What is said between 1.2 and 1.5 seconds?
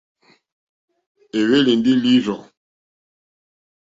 É